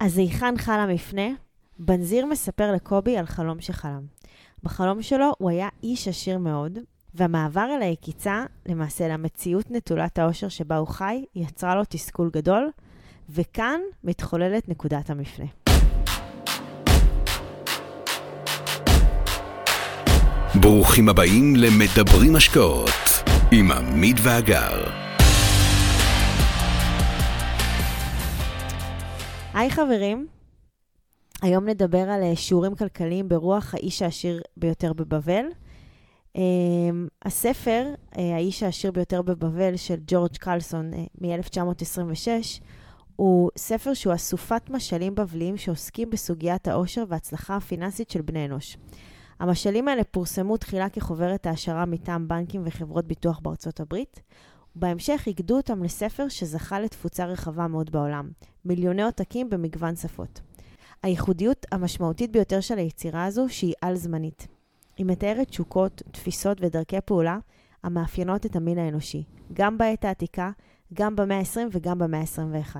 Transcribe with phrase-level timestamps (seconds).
[0.00, 1.28] אז היכן חל המפנה?
[1.78, 4.02] בנזיר מספר לקובי על חלום שחלם.
[4.62, 6.78] בחלום שלו הוא היה איש עשיר מאוד,
[7.14, 12.70] והמעבר אל היקיצה, למעשה למציאות נטולת האושר שבה הוא חי, יצרה לו תסכול גדול,
[13.30, 15.46] וכאן מתחוללת נקודת המפנה.
[20.60, 23.22] ברוכים הבאים למדברים השקעות
[23.52, 25.09] עם עמית ואגר.
[29.60, 30.26] היי חברים,
[31.42, 35.44] היום נדבר על אה, שיעורים כלכליים ברוח האיש העשיר ביותר בבבל.
[36.36, 36.40] Um,
[37.22, 42.28] הספר, uh, האיש העשיר ביותר בבבל, של ג'ורג' קלסון uh, מ-1926,
[43.16, 48.76] הוא ספר שהוא אסופת משלים בבליים שעוסקים בסוגיית העושר וההצלחה הפיננסית של בני אנוש.
[49.40, 54.20] המשלים האלה פורסמו תחילה כחוברת העשרה מטעם בנקים וחברות ביטוח בארצות הברית,
[54.80, 58.30] ובהמשך איגדו אותם לספר שזכה לתפוצה רחבה מאוד בעולם,
[58.64, 60.40] מיליוני עותקים במגוון שפות.
[61.02, 64.46] הייחודיות המשמעותית ביותר של היצירה הזו שהיא על-זמנית.
[64.96, 67.38] היא מתארת תשוקות, תפיסות ודרכי פעולה
[67.82, 70.50] המאפיינות את המין האנושי, גם בעת העתיקה,
[70.94, 72.76] גם במאה ה-20 וגם במאה ה-21.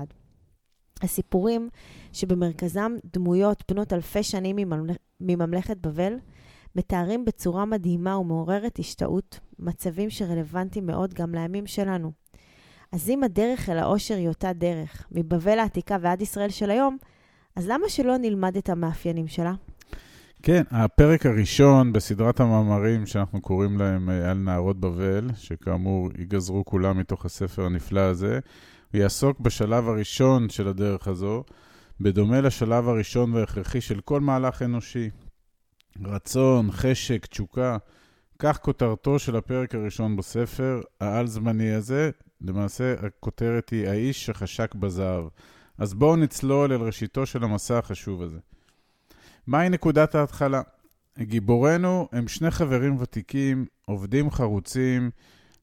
[1.01, 1.69] הסיפורים
[2.13, 4.55] שבמרכזם דמויות בנות אלפי שנים
[5.19, 6.13] מממלכת בבל,
[6.75, 12.11] מתארים בצורה מדהימה ומעוררת השתאות מצבים שרלוונטיים מאוד גם לימים שלנו.
[12.91, 16.97] אז אם הדרך אל העושר היא אותה דרך, מבבל העתיקה ועד ישראל של היום,
[17.55, 19.53] אז למה שלא נלמד את המאפיינים שלה?
[20.43, 26.97] כן, הפרק הראשון בסדרת המאמרים שאנחנו קוראים להם אה, על נערות בבל, שכאמור ייגזרו כולם
[26.97, 28.39] מתוך הספר הנפלא הזה,
[28.93, 31.43] הוא יעסוק בשלב הראשון של הדרך הזו,
[32.01, 35.09] בדומה לשלב הראשון וההכרחי של כל מהלך אנושי.
[36.05, 37.77] רצון, חשק, תשוקה,
[38.39, 42.09] כך כותרתו של הפרק הראשון בספר, העל-זמני הזה,
[42.41, 45.25] למעשה הכותרת היא האיש שחשק בזהב.
[45.77, 48.37] אז בואו נצלול אל ראשיתו של המסע החשוב הזה.
[49.47, 50.61] מהי נקודת ההתחלה?
[51.19, 55.11] גיבורינו הם שני חברים ותיקים, עובדים חרוצים,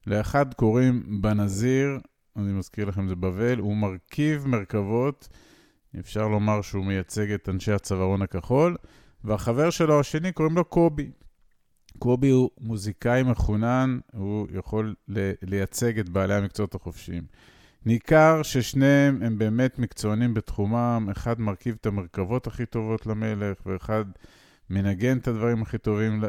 [0.07, 1.99] לאחד קוראים בנזיר,
[2.35, 5.29] אני מזכיר לכם זה בבל, הוא מרכיב מרכבות,
[5.99, 8.77] אפשר לומר שהוא מייצג את אנשי הצווארון הכחול,
[9.23, 11.11] והחבר שלו השני קוראים לו קובי.
[11.99, 14.95] קובי הוא מוזיקאי מחונן, הוא יכול
[15.41, 17.23] לייצג את בעלי המקצועות החופשיים.
[17.85, 24.05] ניכר ששניהם הם באמת מקצוענים בתחומם, אחד מרכיב את המרכבות הכי טובות למלך, ואחד
[24.69, 26.23] מנגן את הדברים הכי טובים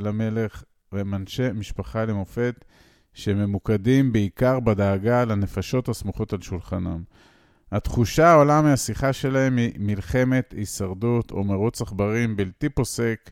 [0.00, 2.64] למלך, והם אנשי משפחה למופת,
[3.12, 7.02] שממוקדים בעיקר בדאגה לנפשות הסמוכות על שולחנם.
[7.72, 13.30] התחושה העולה מהשיחה שלהם היא מלחמת הישרדות או מרוץ עכברים בלתי פוסק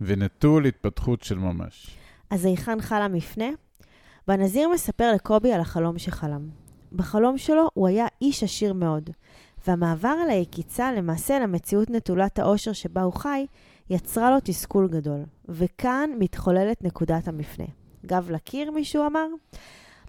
[0.00, 1.96] ונטול התפתחות של ממש.
[2.30, 3.46] אז היכן חל המפנה?
[4.28, 6.48] בנזיר מספר לקובי על החלום שחלם.
[6.92, 9.10] בחלום שלו הוא היה איש עשיר מאוד,
[9.66, 13.46] והמעבר על היקיצה למעשה למציאות נטולת העושר שבה הוא חי,
[13.90, 15.20] יצרה לו תסכול גדול.
[15.48, 17.66] וכאן מתחוללת נקודת המפנה.
[18.06, 19.26] גב לקיר, מישהו אמר?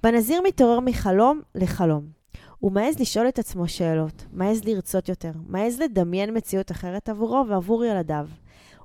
[0.03, 2.17] בנזיר מתעורר מחלום לחלום.
[2.59, 7.85] הוא מעז לשאול את עצמו שאלות, מעז לרצות יותר, מעז לדמיין מציאות אחרת עבורו ועבור
[7.85, 8.27] ילדיו.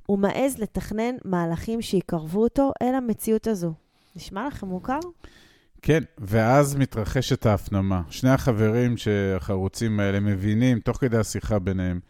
[0.06, 3.72] הוא מעז לתכנן מהלכים שיקרבו אותו אל המציאות הזו.
[4.16, 4.98] נשמע לכם מוכר?
[5.82, 8.02] כן, ואז מתרחשת ההפנמה.
[8.10, 8.94] שני החברים
[9.36, 12.00] החרוצים האלה מבינים, תוך כדי השיחה ביניהם,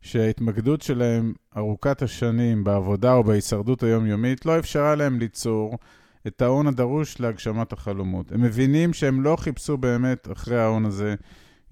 [0.00, 5.78] שההתמקדות שלהם ארוכת השנים בעבודה או בהישרדות היומיומית לא אפשרה להם ליצור
[6.26, 8.32] את ההון הדרוש להגשמת החלומות.
[8.32, 11.14] הם מבינים שהם לא חיפשו באמת אחרי ההון הזה.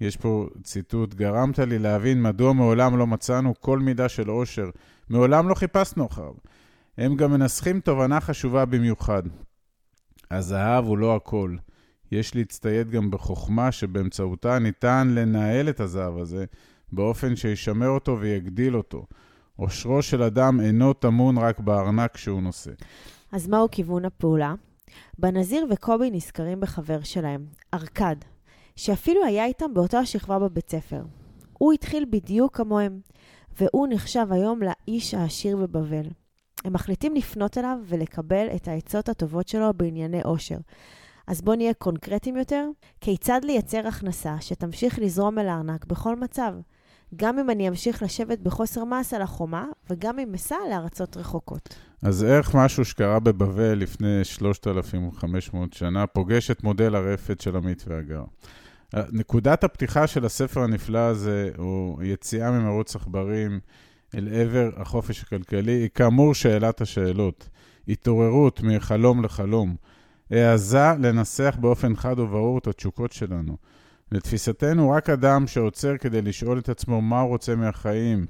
[0.01, 4.69] יש פה ציטוט, גרמת לי להבין מדוע מעולם לא מצאנו כל מידה של עושר.
[5.09, 6.33] מעולם לא חיפשנו אחריו.
[6.97, 9.23] הם גם מנסחים תובנה חשובה במיוחד.
[10.31, 11.55] הזהב הוא לא הכל.
[12.11, 16.45] יש להצטייד גם בחוכמה שבאמצעותה ניתן לנהל את הזהב הזה
[16.91, 19.05] באופן שישמר אותו ויגדיל אותו.
[19.55, 22.71] עושרו של אדם אינו טמון רק בארנק שהוא נושא.
[23.31, 24.53] אז מהו כיוון הפעולה?
[25.19, 28.15] בנזיר וקובי נזכרים בחבר שלהם, ארקד,
[28.75, 31.01] שאפילו היה איתם באותה השכבה בבית ספר.
[31.57, 32.99] הוא התחיל בדיוק כמוהם,
[33.59, 36.05] והוא נחשב היום לאיש העשיר בבבל.
[36.65, 40.57] הם מחליטים לפנות אליו ולקבל את העצות הטובות שלו בענייני עושר.
[41.27, 42.65] אז בואו נהיה קונקרטיים יותר.
[43.01, 46.53] כיצד לייצר הכנסה שתמשיך לזרום אל הארנק בכל מצב?
[47.15, 51.75] גם אם אני אמשיך לשבת בחוסר מס על החומה, וגם אם אסע לארצות רחוקות.
[52.03, 58.23] אז איך משהו שקרה בבבל לפני 3,500 שנה פוגש את מודל הרפת של עמית והגר?
[59.11, 63.59] נקודת הפתיחה של הספר הנפלא הזה, הוא יציאה ממרוץ עכברים
[64.15, 67.49] אל עבר החופש הכלכלי, היא כאמור שאלת השאלות.
[67.87, 69.75] התעוררות מחלום לחלום.
[70.31, 73.57] העזה לנסח באופן חד וברור את התשוקות שלנו.
[74.11, 78.25] לתפיסתנו, רק אדם שעוצר כדי לשאול את עצמו מה הוא רוצה מהחיים,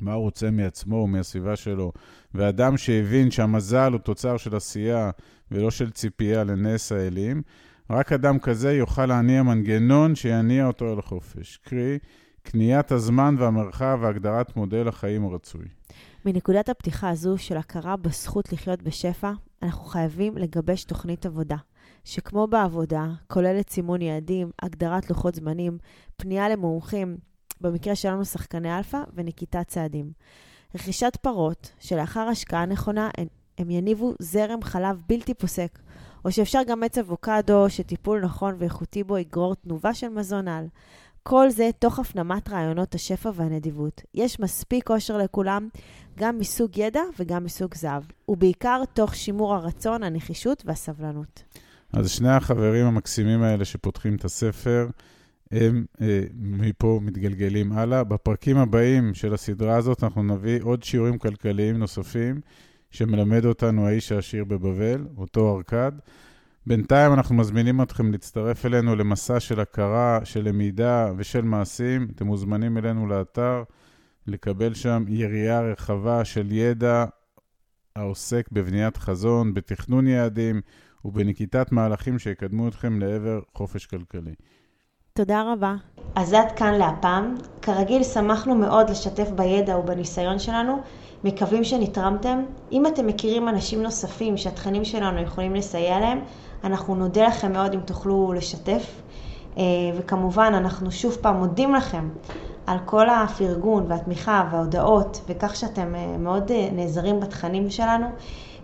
[0.00, 1.92] מה הוא רוצה מעצמו ומהסביבה שלו,
[2.34, 5.10] ואדם שהבין שהמזל הוא תוצר של עשייה
[5.50, 7.42] ולא של ציפייה לנס האלים,
[7.90, 11.56] רק אדם כזה יוכל להניע מנגנון שיניע אותו אל החופש.
[11.56, 11.98] קרי,
[12.42, 15.64] קניית הזמן והמרחב והגדרת מודל החיים הרצוי.
[16.24, 19.32] מנקודת הפתיחה הזו של הכרה בזכות לחיות בשפע,
[19.62, 21.56] אנחנו חייבים לגבש תוכנית עבודה,
[22.04, 25.78] שכמו בעבודה, כוללת סימון יעדים, הגדרת לוחות זמנים,
[26.16, 27.16] פנייה למומחים,
[27.60, 30.12] במקרה שלנו שחקני אלפא, ונקיטת צעדים.
[30.74, 33.10] רכישת פרות, שלאחר השקעה נכונה,
[33.58, 35.78] הם יניבו זרם חלב בלתי פוסק,
[36.24, 40.66] או שאפשר גם עץ אבוקדו, שטיפול נכון ואיכותי בו יגרור תנובה של מזון על.
[41.22, 44.02] כל זה תוך הפנמת רעיונות השפע והנדיבות.
[44.14, 45.68] יש מספיק עושר לכולם,
[46.16, 51.42] גם מסוג ידע וגם מסוג זהב, ובעיקר תוך שימור הרצון, הנחישות והסבלנות.
[51.92, 54.88] אז שני החברים המקסימים האלה שפותחים את הספר,
[55.52, 58.04] הם אה, מפה מתגלגלים הלאה.
[58.04, 62.40] בפרקים הבאים של הסדרה הזאת אנחנו נביא עוד שיעורים כלכליים נוספים
[62.90, 65.92] שמלמד אותנו האיש העשיר בבבל, אותו ארכד.
[66.66, 72.08] בינתיים אנחנו מזמינים אתכם להצטרף אלינו למסע של הכרה, של למידה ושל מעשים.
[72.14, 73.62] אתם מוזמנים אלינו לאתר,
[74.26, 77.04] לקבל שם יריעה רחבה של ידע
[77.96, 80.60] העוסק בבניית חזון, בתכנון יעדים
[81.04, 84.34] ובנקיטת מהלכים שיקדמו אתכם לעבר חופש כלכלי.
[85.12, 85.74] תודה רבה.
[86.14, 87.34] אז עד כאן להפעם.
[87.62, 90.82] כרגיל, שמחנו מאוד לשתף בידע ובניסיון שלנו.
[91.24, 92.42] מקווים שנתרמתם.
[92.72, 96.20] אם אתם מכירים אנשים נוספים שהתכנים שלנו יכולים לסייע להם,
[96.64, 99.02] אנחנו נודה לכם מאוד אם תוכלו לשתף.
[99.58, 99.62] אה,
[99.98, 102.08] וכמובן, אנחנו שוב פעם מודים לכם
[102.66, 108.06] על כל הפרגון והתמיכה וההודעות, וכך שאתם אה, מאוד אה, נעזרים בתכנים שלנו.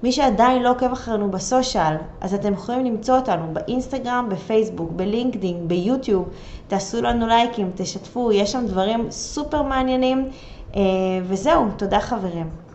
[0.03, 6.29] מי שעדיין לא עוקב אחרינו בסושיאל, אז אתם יכולים למצוא אותנו באינסטגרם, בפייסבוק, בלינקדאין, ביוטיוב.
[6.69, 10.31] תעשו לנו לייקים, תשתפו, יש שם דברים סופר מעניינים.
[11.23, 12.66] וזהו, תודה חברים.